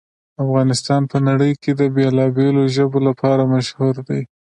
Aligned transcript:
افغانستان 0.43 1.01
په 1.11 1.17
نړۍ 1.27 1.51
کې 1.61 1.71
د 1.75 1.81
بېلابېلو 1.95 2.63
ژبو 2.75 2.99
لپاره 3.07 3.43
مشهور 3.53 3.95
دی. 4.09 4.21